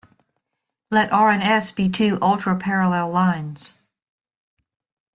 [0.89, 3.75] Let r and s be two ultraparallel lines.